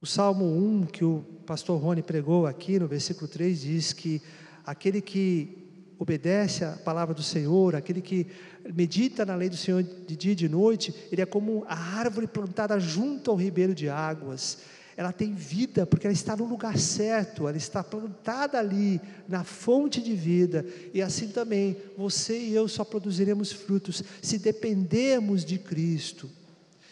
[0.00, 4.22] O Salmo 1, que o pastor Rony pregou aqui no versículo 3, diz que
[4.64, 5.60] aquele que
[5.98, 8.26] obedece à palavra do Senhor, aquele que
[8.74, 12.26] medita na lei do Senhor de dia e de noite, ele é como a árvore
[12.26, 14.58] plantada junto ao ribeiro de águas.
[14.96, 20.00] Ela tem vida porque ela está no lugar certo, ela está plantada ali, na fonte
[20.00, 20.66] de vida.
[20.92, 26.30] E assim também, você e eu só produziremos frutos se dependermos de Cristo,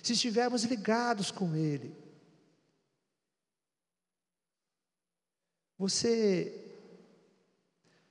[0.03, 1.93] se estivermos ligados com Ele.
[5.79, 6.53] Você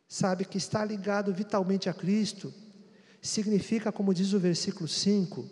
[0.08, 2.54] sabe que estar ligado vitalmente a Cristo
[3.22, 5.50] significa, como diz o versículo 5,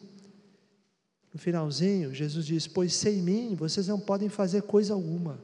[1.35, 5.37] no finalzinho, Jesus diz: Pois sem mim vocês não podem fazer coisa alguma.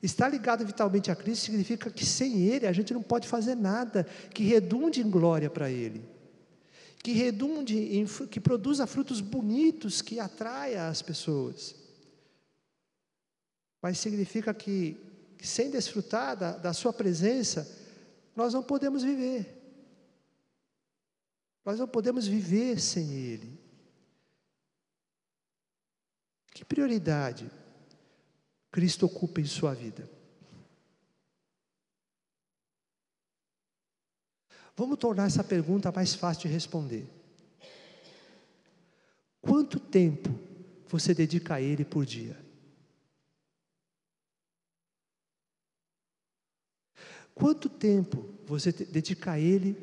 [0.00, 4.04] Estar ligado vitalmente a Cristo significa que sem Ele a gente não pode fazer nada
[4.32, 6.08] que redunde em glória para Ele,
[7.02, 11.74] que redunde, em, que produza frutos bonitos, que atraia as pessoas.
[13.82, 14.96] Mas significa que,
[15.36, 17.68] que sem desfrutar da, da Sua presença,
[18.36, 19.52] nós não podemos viver.
[21.64, 23.65] Nós não podemos viver sem Ele.
[26.56, 27.50] Que prioridade
[28.70, 30.08] Cristo ocupa em sua vida?
[34.74, 37.06] Vamos tornar essa pergunta mais fácil de responder.
[39.42, 40.30] Quanto tempo
[40.88, 42.42] você dedica a Ele por dia?
[47.34, 49.74] Quanto tempo você dedica a Ele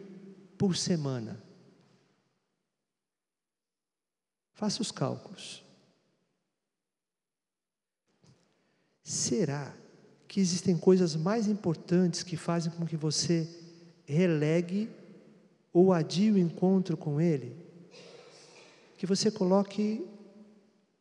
[0.57, 1.39] por semana?
[4.53, 5.63] Faça os cálculos.
[9.03, 9.73] Será
[10.27, 13.47] que existem coisas mais importantes que fazem com que você
[14.05, 14.89] relegue
[15.73, 17.55] ou adie o encontro com Ele?
[18.97, 20.07] Que você coloque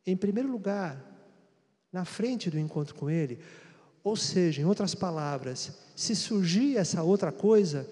[0.05, 1.01] em primeiro lugar,
[1.91, 3.39] na frente do encontro com Ele.
[4.03, 7.89] Ou seja, em outras palavras, se surgir essa outra coisa,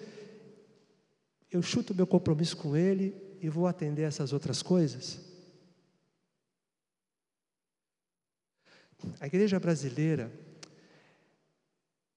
[1.50, 5.31] eu chuto meu compromisso com Ele e vou atender essas outras coisas.
[9.20, 10.30] A igreja brasileira,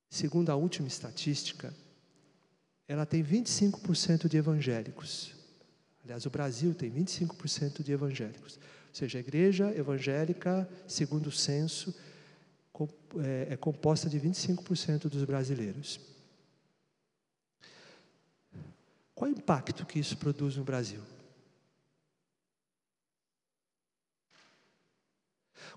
[0.09, 1.73] segundo a última estatística,
[2.87, 5.33] ela tem 25% de evangélicos.
[6.03, 8.55] Aliás, o Brasil tem 25% de evangélicos.
[8.55, 11.93] Ou seja, a igreja evangélica, segundo o censo,
[13.23, 15.99] é, é composta de 25% dos brasileiros.
[19.13, 21.01] Qual o impacto que isso produz no Brasil?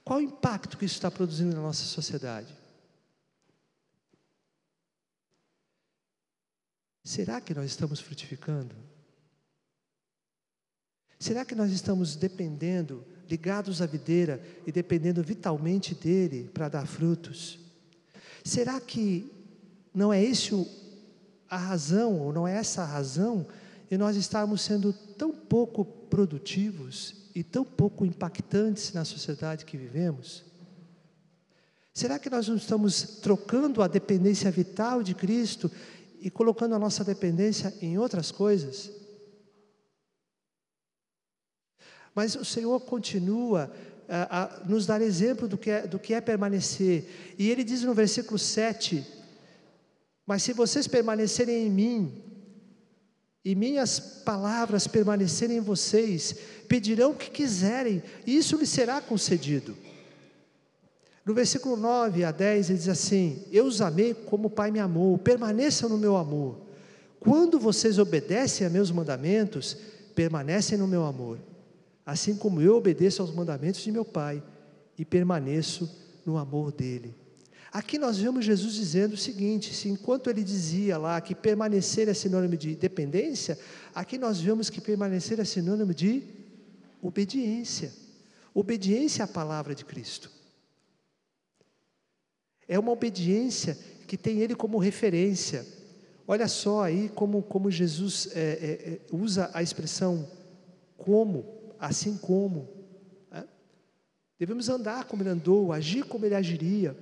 [0.05, 2.55] Qual o impacto que isso está produzindo na nossa sociedade?
[7.05, 8.77] Será que nós estamos frutificando?
[11.19, 17.59] Será que nós estamos dependendo, ligados à videira e dependendo vitalmente dele para dar frutos?
[18.45, 19.33] Será que
[19.93, 20.51] não é esse
[21.51, 23.47] a razão, ou não é essa a razão,
[23.91, 30.45] de nós estarmos sendo tão pouco produtivos e tão pouco impactantes na sociedade que vivemos?
[31.95, 35.71] Será que nós não estamos trocando a dependência vital de Cristo
[36.21, 38.91] e colocando a nossa dependência em outras coisas?
[42.15, 43.73] Mas o Senhor continua
[44.09, 47.35] a, a nos dar exemplo do que, é, do que é permanecer.
[47.39, 49.07] E Ele diz no versículo 7:
[50.27, 52.28] Mas se vocês permanecerem em mim,
[53.49, 56.35] e minhas palavras permanecerem em vocês,
[56.69, 59.77] pedirão o que quiserem, e isso lhes será concedido.
[61.25, 64.79] No versículo 9 a 10 ele diz assim: Eu os amei como o Pai me
[64.79, 66.59] amou, permaneçam no meu amor.
[67.21, 69.77] Quando vocês obedecem a meus mandamentos,
[70.15, 71.39] permanecem no meu amor
[72.09, 74.43] assim como eu obedeço aos mandamentos de meu Pai
[74.97, 77.15] e permaneço no amor dele.
[77.73, 82.15] Aqui nós vemos Jesus dizendo o seguinte: se enquanto ele dizia lá que permanecer é
[82.15, 83.59] sinônimo de dependência,
[83.95, 86.23] aqui nós vemos que permanecer é sinônimo de
[87.03, 87.93] obediência.
[88.55, 90.31] Obediência à palavra de Cristo.
[92.67, 95.65] É uma obediência que tem ele como referência.
[96.27, 100.29] Olha só aí como, como Jesus é, é, é usa a expressão
[100.97, 101.45] como
[101.79, 102.69] assim como.
[103.31, 103.45] Né?
[104.39, 106.97] Devemos andar como ele andou, agir como ele agiria.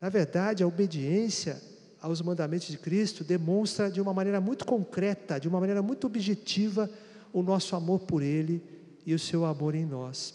[0.00, 1.60] Na verdade, a obediência
[2.00, 6.90] aos mandamentos de Cristo demonstra de uma maneira muito concreta, de uma maneira muito objetiva,
[7.32, 8.62] o nosso amor por Ele
[9.04, 10.34] e o seu amor em nós.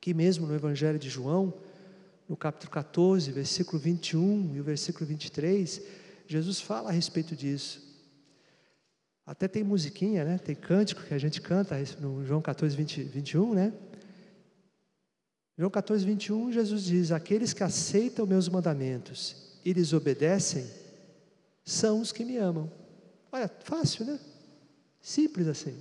[0.00, 1.52] Que mesmo no Evangelho de João,
[2.28, 5.82] no capítulo 14, versículo 21 e o versículo 23,
[6.26, 7.86] Jesus fala a respeito disso.
[9.26, 10.38] Até tem musiquinha, né?
[10.38, 13.72] Tem cântico que a gente canta no João 14, 20, 21, né?
[15.58, 20.64] João 14, 21, Jesus diz: Aqueles que aceitam meus mandamentos e lhes obedecem,
[21.64, 22.70] são os que me amam.
[23.32, 24.20] Olha, fácil, né?
[25.00, 25.76] Simples assim.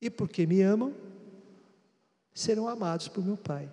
[0.00, 0.94] E porque me amam,
[2.32, 3.68] serão amados por meu Pai.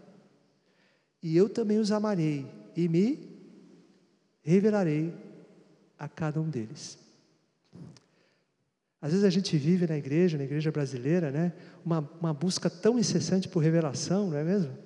[1.21, 3.29] E eu também os amarei e me
[4.41, 5.13] revelarei
[5.99, 6.97] a cada um deles.
[8.99, 11.53] Às vezes a gente vive na igreja, na igreja brasileira, né,
[11.85, 14.77] uma, uma busca tão incessante por revelação, não é mesmo?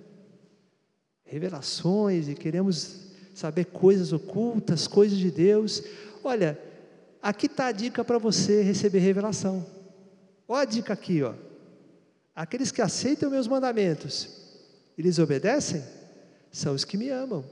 [1.24, 5.84] Revelações e queremos saber coisas ocultas, coisas de Deus.
[6.24, 6.60] Olha,
[7.22, 9.66] aqui está a dica para você receber revelação.
[10.48, 11.34] Olha a dica aqui, ó.
[12.36, 14.30] Aqueles que aceitam meus mandamentos
[14.98, 15.84] e lhes obedecem,
[16.52, 17.44] são os que me amam.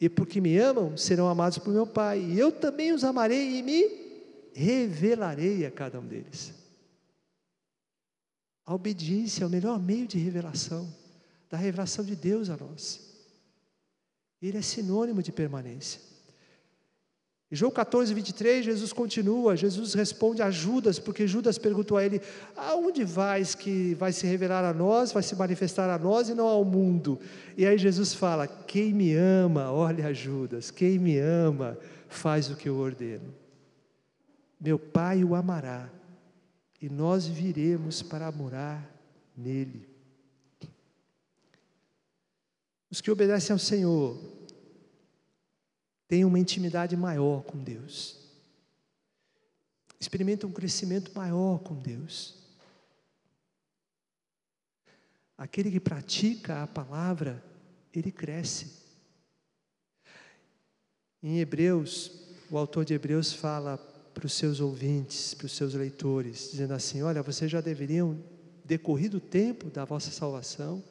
[0.00, 2.20] E porque me amam, serão amados por meu Pai.
[2.20, 4.08] E eu também os amarei e me
[4.54, 6.54] revelarei a cada um deles.
[8.68, 10.86] A obediência é o melhor meio de revelação,
[11.48, 13.00] da revelação de Deus a nós.
[14.42, 16.02] Ele é sinônimo de permanência.
[17.50, 22.20] Em João 14, 23, Jesus continua, Jesus responde a Judas, porque Judas perguntou a ele:
[22.54, 26.46] Aonde vais que vai se revelar a nós, vai se manifestar a nós e não
[26.46, 27.18] ao mundo?
[27.56, 32.68] E aí Jesus fala: Quem me ama, olha Judas, quem me ama, faz o que
[32.68, 33.32] eu ordeno
[34.60, 35.88] meu Pai o amará,
[36.80, 38.88] e nós viremos para morar
[39.36, 39.88] nele.
[42.90, 44.18] Os que obedecem ao Senhor
[46.06, 48.18] têm uma intimidade maior com Deus,
[50.00, 52.38] experimentam um crescimento maior com Deus.
[55.36, 57.42] Aquele que pratica a palavra,
[57.92, 58.78] ele cresce.
[61.22, 62.10] Em Hebreus,
[62.50, 63.76] o autor de Hebreus fala
[64.18, 68.18] para os seus ouvintes, para os seus leitores, dizendo assim: Olha, vocês já deveriam,
[68.64, 70.82] decorrido o tempo da vossa salvação,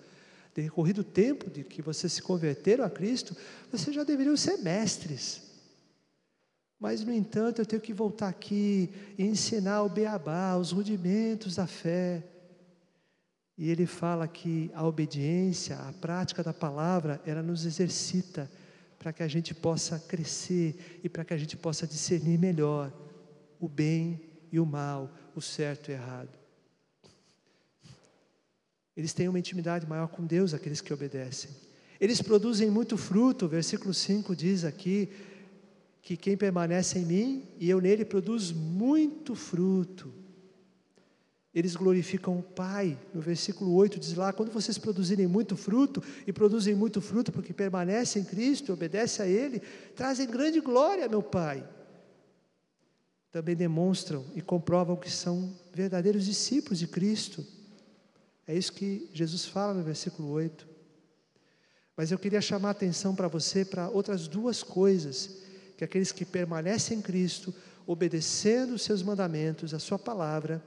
[0.55, 3.36] decorrido o tempo de que vocês se converteram a Cristo,
[3.69, 5.41] vocês já deveriam ser mestres.
[6.80, 11.67] Mas, no entanto, eu tenho que voltar aqui e ensinar o beabá, os rudimentos da
[11.67, 12.23] fé.
[13.57, 18.49] E ele fala que a obediência, a prática da palavra, ela nos exercita
[18.97, 22.93] para que a gente possa crescer e para que a gente possa discernir melhor
[23.60, 26.38] o bem e o mal, o certo e o errado.
[28.95, 31.51] Eles têm uma intimidade maior com Deus, aqueles que obedecem.
[31.99, 35.10] Eles produzem muito fruto, o versículo 5 diz aqui
[36.01, 40.14] que quem permanece em mim e eu nele produz muito fruto.
[41.53, 42.97] Eles glorificam o Pai.
[43.14, 47.51] No versículo 8 diz lá: quando vocês produzirem muito fruto, e produzem muito fruto porque
[47.51, 49.60] permanecem em Cristo, obedecem a Ele,
[49.95, 51.68] trazem grande glória, meu Pai.
[53.32, 57.45] Também demonstram e comprovam que são verdadeiros discípulos de Cristo.
[58.47, 60.67] É isso que Jesus fala no versículo 8.
[61.95, 65.38] Mas eu queria chamar a atenção para você para outras duas coisas
[65.75, 67.53] que aqueles que permanecem em Cristo,
[67.86, 70.63] obedecendo os seus mandamentos, a sua palavra,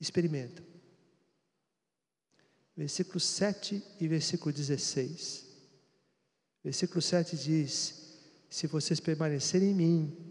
[0.00, 0.64] experimentam.
[2.76, 5.46] Versículo 7 e versículo 16.
[6.62, 8.16] Versículo 7 diz:
[8.50, 10.23] Se vocês permanecerem em mim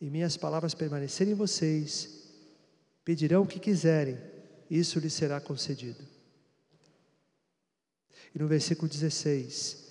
[0.00, 2.24] e minhas palavras permanecerem em vocês,
[3.04, 4.18] pedirão o que quiserem
[4.70, 6.06] isso lhe será concedido.
[8.32, 9.88] E no versículo 16,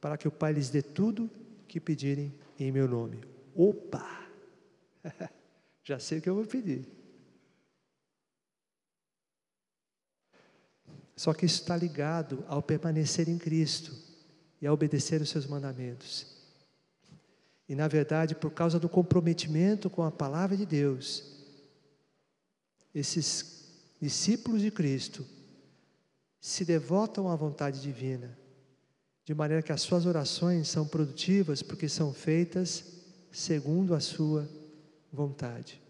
[0.00, 1.28] para que o Pai lhes dê tudo
[1.66, 3.20] que pedirem em meu nome.
[3.54, 4.24] Opa!
[5.82, 6.86] Já sei o que eu vou pedir.
[11.16, 13.96] Só que isso está ligado ao permanecer em Cristo
[14.60, 16.35] e a obedecer os seus mandamentos.
[17.68, 21.36] E na verdade, por causa do comprometimento com a palavra de Deus,
[22.94, 23.64] esses
[24.00, 25.26] discípulos de Cristo,
[26.40, 28.38] se devotam à vontade divina,
[29.24, 32.84] de maneira que as suas orações são produtivas porque são feitas
[33.32, 34.48] segundo a sua
[35.12, 35.82] vontade.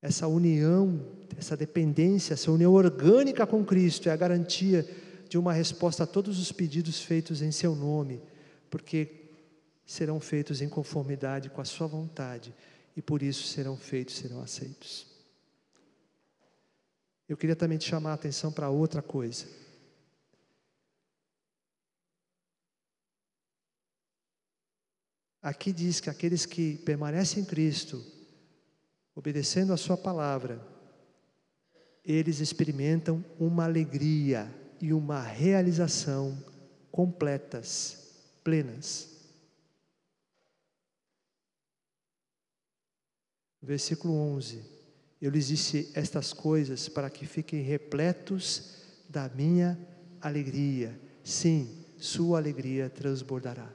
[0.00, 1.00] Essa união,
[1.36, 4.88] essa dependência, essa união orgânica com Cristo é a garantia
[5.28, 8.22] de uma resposta a todos os pedidos feitos em seu nome,
[8.70, 9.23] porque
[9.84, 12.54] serão feitos em conformidade com a sua vontade
[12.96, 15.06] e por isso serão feitos, serão aceitos.
[17.28, 19.46] Eu queria também te chamar a atenção para outra coisa.
[25.42, 28.02] Aqui diz que aqueles que permanecem em Cristo,
[29.14, 30.58] obedecendo a Sua palavra,
[32.04, 36.42] eles experimentam uma alegria e uma realização
[36.90, 39.13] completas, plenas.
[43.64, 44.62] Versículo 11.
[45.20, 48.74] Eu lhes disse estas coisas para que fiquem repletos
[49.08, 49.78] da minha
[50.20, 51.00] alegria.
[51.22, 53.72] Sim, sua alegria transbordará.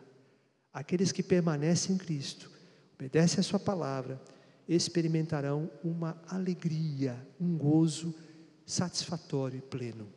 [0.71, 2.51] Aqueles que permanecem em Cristo,
[2.93, 4.21] obedecem a Sua palavra,
[4.67, 8.13] experimentarão uma alegria, um gozo
[8.65, 10.07] satisfatório e pleno.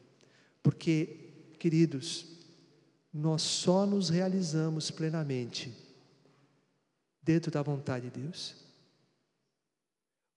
[0.63, 2.27] Porque, queridos,
[3.13, 5.75] nós só nos realizamos plenamente
[7.23, 8.63] dentro da vontade de Deus.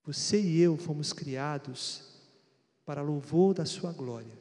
[0.05, 2.03] Você e eu fomos criados
[2.85, 4.37] para louvor da Sua glória.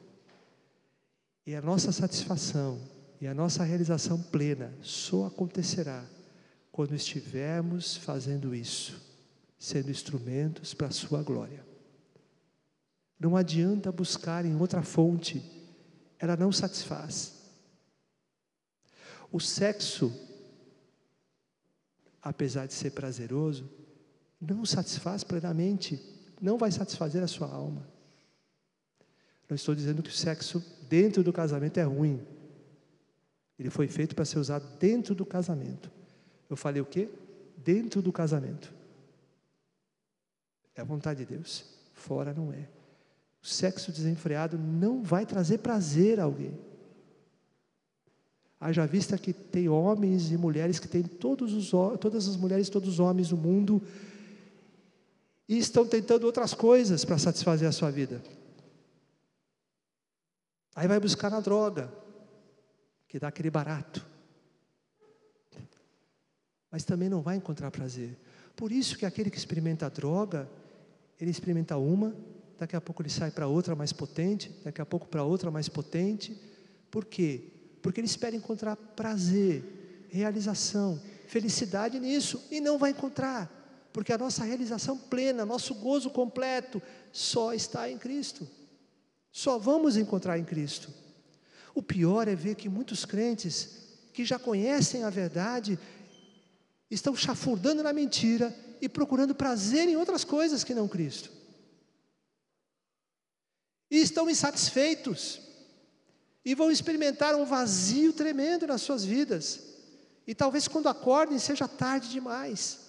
[1.45, 2.79] E a nossa satisfação
[3.19, 6.05] e a nossa realização plena só acontecerá
[6.71, 9.01] quando estivermos fazendo isso,
[9.57, 11.65] sendo instrumentos para a Sua glória.
[13.19, 15.43] Não adianta buscar em outra fonte,
[16.19, 17.33] ela não satisfaz.
[19.31, 20.13] O sexo,
[22.21, 23.67] apesar de ser prazeroso,
[24.47, 26.01] não satisfaz plenamente,
[26.41, 27.87] não vai satisfazer a sua alma.
[29.49, 32.19] Não estou dizendo que o sexo dentro do casamento é ruim.
[33.57, 35.91] Ele foi feito para ser usado dentro do casamento.
[36.49, 37.09] Eu falei o quê?
[37.57, 38.73] Dentro do casamento.
[40.75, 41.65] É a vontade de Deus.
[41.93, 42.67] Fora não é.
[43.41, 46.57] O sexo desenfreado não vai trazer prazer a alguém.
[48.59, 51.69] Haja vista que tem homens e mulheres que têm todos os,
[51.99, 53.81] todas as mulheres, todos os homens do mundo
[55.47, 58.21] e estão tentando outras coisas para satisfazer a sua vida.
[60.75, 61.91] Aí vai buscar na droga,
[63.07, 64.05] que dá aquele barato.
[66.69, 68.17] Mas também não vai encontrar prazer.
[68.55, 70.49] Por isso que aquele que experimenta a droga,
[71.19, 72.13] ele experimenta uma,
[72.57, 75.69] daqui a pouco ele sai para outra mais potente, daqui a pouco para outra mais
[75.69, 76.37] potente.
[76.89, 77.51] Por quê?
[77.81, 83.49] Porque ele espera encontrar prazer, realização, felicidade nisso e não vai encontrar,
[83.95, 86.81] porque a nossa realização plena, nosso gozo completo
[87.13, 88.45] só está em Cristo.
[89.31, 90.93] Só vamos encontrar em Cristo.
[91.73, 93.69] O pior é ver que muitos crentes
[94.11, 95.79] que já conhecem a verdade
[96.91, 101.31] estão chafurdando na mentira e procurando prazer em outras coisas que não Cristo.
[103.89, 105.39] E estão insatisfeitos.
[106.43, 109.61] E vão experimentar um vazio tremendo nas suas vidas.
[110.27, 112.83] E talvez quando acordem seja tarde demais.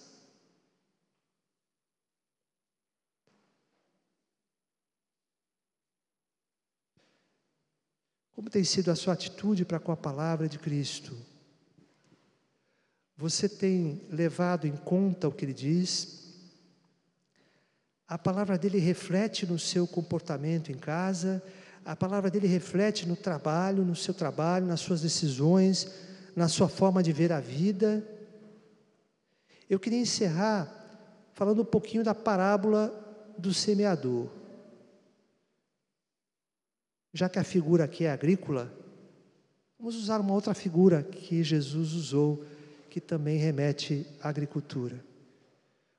[8.37, 11.17] Como tem sido a sua atitude para com a palavra de Cristo?
[13.17, 16.35] Você tem levado em conta o que ele diz?
[18.07, 21.41] A palavra dele reflete no seu comportamento em casa,
[21.83, 25.87] a palavra dele reflete no trabalho, no seu trabalho, nas suas decisões,
[26.35, 28.07] na sua forma de ver a vida.
[29.67, 30.71] Eu queria encerrar
[31.33, 32.93] falando um pouquinho da parábola
[33.35, 34.36] do semeador.
[37.17, 38.71] Já que a figura aqui é agrícola,
[39.79, 42.45] vamos usar uma outra figura que Jesus usou,
[42.91, 45.03] que também remete à agricultura.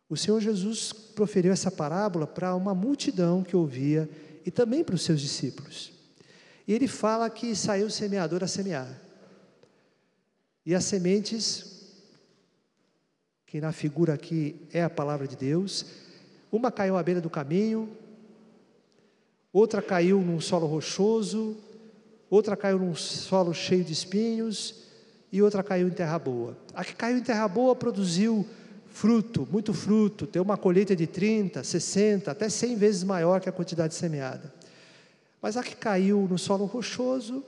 [0.09, 4.09] O Senhor Jesus proferiu essa parábola para uma multidão que ouvia
[4.47, 5.93] e também para os seus discípulos.
[6.69, 9.03] E ele fala que saiu o semeador a semear.
[10.64, 11.97] E as sementes,
[13.45, 15.85] que na figura aqui é a palavra de Deus,
[16.53, 17.91] uma caiu à beira do caminho,
[19.59, 21.56] outra caiu num solo rochoso,
[22.30, 24.84] outra caiu num solo cheio de espinhos
[25.32, 26.56] e outra caiu em terra boa.
[26.72, 28.46] A que caiu em terra boa produziu
[28.86, 33.52] fruto, muito fruto, tem uma colheita de 30, 60, até 100 vezes maior que a
[33.52, 34.54] quantidade semeada.
[35.42, 37.44] Mas a que caiu no solo rochoso,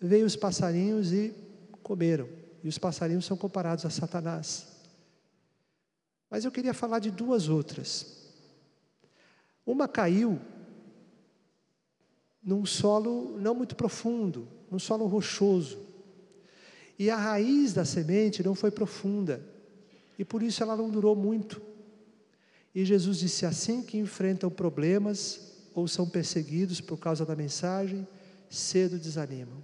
[0.00, 1.34] veio os passarinhos e
[1.82, 2.28] comeram.
[2.62, 4.66] E os passarinhos são comparados a Satanás.
[6.30, 8.26] Mas eu queria falar de duas outras.
[9.64, 10.40] Uma caiu
[12.46, 15.80] num solo não muito profundo, num solo rochoso.
[16.96, 19.44] E a raiz da semente não foi profunda,
[20.16, 21.60] e por isso ela não durou muito.
[22.72, 28.06] E Jesus disse: assim que enfrentam problemas ou são perseguidos por causa da mensagem,
[28.48, 29.62] cedo desanimam.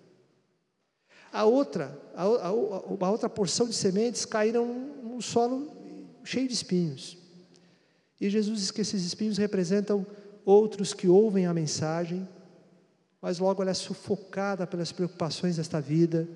[1.33, 4.67] A outra, a, a, a outra porção de sementes caíram
[5.03, 5.71] num solo
[6.25, 7.17] cheio de espinhos.
[8.21, 10.07] E Jesus diz que esses espinhos representam
[10.45, 12.29] outros que ouvem a mensagem,
[13.23, 16.29] mas logo ela é sufocada pelas preocupações desta vida,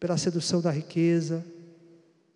[0.00, 1.46] pela sedução da riqueza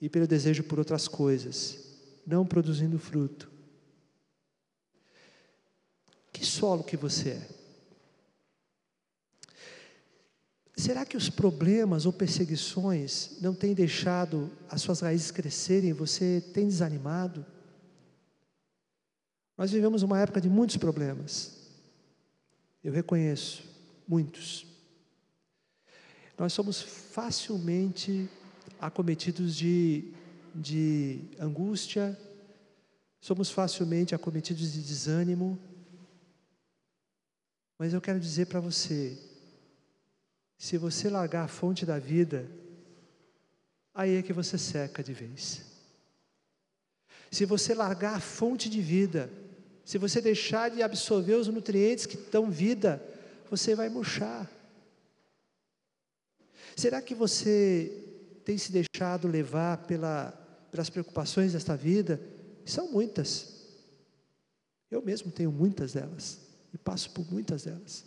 [0.00, 1.80] e pelo desejo por outras coisas,
[2.24, 3.50] não produzindo fruto.
[6.32, 7.48] Que solo que você é?
[10.76, 15.92] Será que os problemas ou perseguições não têm deixado as suas raízes crescerem?
[15.92, 17.44] Você tem desanimado?
[19.56, 21.53] Nós vivemos uma época de muitos problemas.
[22.84, 23.64] Eu reconheço,
[24.06, 24.66] muitos.
[26.36, 28.28] Nós somos facilmente
[28.78, 30.12] acometidos de,
[30.54, 32.18] de angústia,
[33.22, 35.58] somos facilmente acometidos de desânimo,
[37.78, 39.16] mas eu quero dizer para você:
[40.58, 42.50] se você largar a fonte da vida,
[43.94, 45.62] aí é que você seca de vez.
[47.30, 49.30] Se você largar a fonte de vida,
[49.84, 53.02] se você deixar de absorver os nutrientes que dão vida,
[53.50, 54.50] você vai murchar.
[56.74, 57.92] Será que você
[58.44, 60.32] tem se deixado levar pela,
[60.70, 62.20] pelas preocupações desta vida?
[62.64, 63.52] São muitas.
[64.90, 66.38] Eu mesmo tenho muitas delas
[66.72, 68.04] e passo por muitas delas.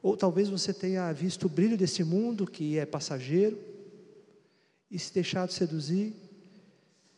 [0.00, 3.58] Ou talvez você tenha visto o brilho desse mundo que é passageiro
[4.88, 6.14] e se deixado seduzir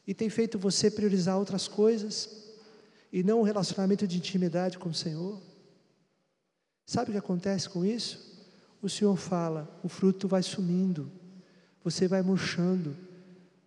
[0.07, 2.40] e tem feito você priorizar outras coisas
[3.13, 5.41] e não um relacionamento de intimidade com o Senhor.
[6.87, 8.31] Sabe o que acontece com isso?
[8.83, 11.11] O Senhor fala, o fruto vai sumindo,
[11.83, 12.97] você vai murchando,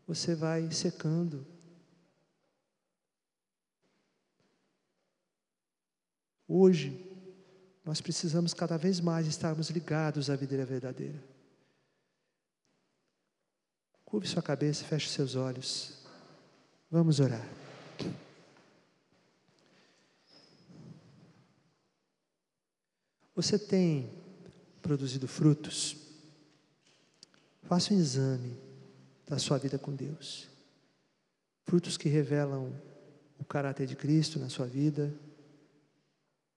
[0.07, 1.45] você vai secando.
[6.47, 7.09] Hoje,
[7.85, 11.21] nós precisamos cada vez mais estarmos ligados à videira verdadeira.
[14.05, 15.97] Curve sua cabeça, feche seus olhos.
[16.89, 17.43] Vamos orar.
[23.36, 24.11] Você tem
[24.81, 25.97] produzido frutos?
[27.63, 28.55] Faça um exame
[29.25, 30.47] da sua vida com Deus.
[31.65, 32.71] Frutos que revelam
[33.39, 35.13] o caráter de Cristo na sua vida,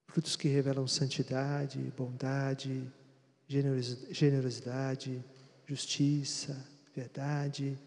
[0.07, 2.93] frutos que revelam santidade, bondade,
[4.11, 5.25] generosidade,
[5.65, 6.63] justiça,
[6.95, 7.79] verdade.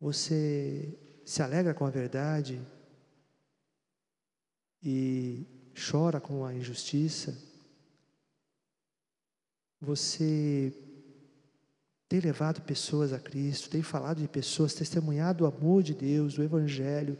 [0.00, 2.60] Você se alegra com a verdade
[4.82, 7.53] e chora com a injustiça.
[9.84, 10.72] Você
[12.08, 16.42] tem levado pessoas a Cristo, tem falado de pessoas, testemunhado o amor de Deus, do
[16.42, 17.18] Evangelho,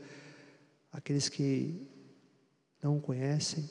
[0.91, 1.87] aqueles que
[2.83, 3.69] não o conhecem.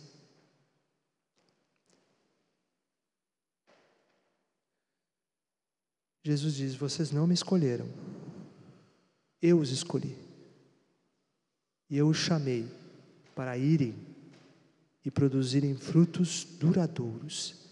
[6.24, 7.88] Jesus diz: Vocês não me escolheram,
[9.42, 10.16] eu os escolhi.
[11.90, 12.68] E eu os chamei
[13.36, 13.96] para irem
[15.04, 17.63] e produzirem frutos duradouros,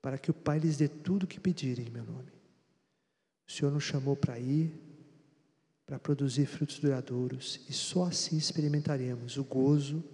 [0.00, 2.32] para que o Pai lhes dê tudo o que pedirem em meu nome.
[3.46, 4.72] O Senhor nos chamou para ir,
[5.86, 10.04] para produzir frutos duradouros, e só assim experimentaremos o gozo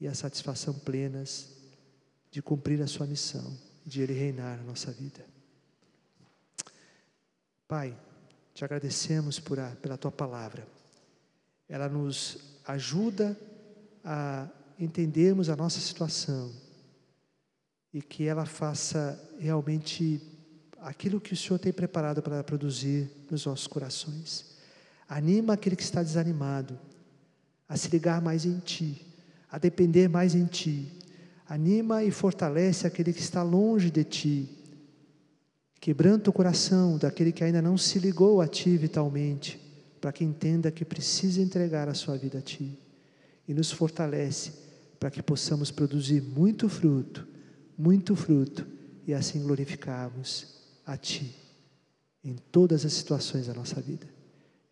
[0.00, 1.50] e a satisfação plenas
[2.30, 5.24] de cumprir a Sua missão, de Ele reinar na nossa vida.
[7.68, 7.96] Pai,
[8.54, 10.66] te agradecemos por a, pela tua palavra.
[11.68, 13.38] Ela nos ajuda
[14.04, 16.52] a entendermos a nossa situação
[17.92, 20.20] e que ela faça realmente
[20.80, 24.56] aquilo que o Senhor tem preparado para produzir nos nossos corações.
[25.08, 26.78] Anima aquele que está desanimado
[27.68, 29.06] a se ligar mais em Ti,
[29.50, 30.90] a depender mais em Ti.
[31.48, 34.62] Anima e fortalece aquele que está longe de Ti
[35.82, 39.58] Quebranta o coração daquele que ainda não se ligou a Ti vitalmente,
[40.00, 42.78] para que entenda que precisa entregar a sua vida a Ti.
[43.48, 44.52] E nos fortalece
[45.00, 47.26] para que possamos produzir muito fruto,
[47.76, 48.66] muito fruto,
[49.06, 50.46] e assim glorificarmos
[50.86, 51.34] a Ti
[52.24, 54.06] em todas as situações da nossa vida.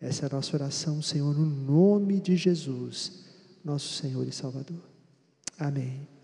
[0.00, 3.24] Essa é a nossa oração, Senhor, no nome de Jesus,
[3.64, 4.82] nosso Senhor e Salvador.
[5.58, 6.19] Amém.